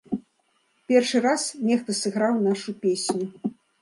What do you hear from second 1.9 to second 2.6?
сыграў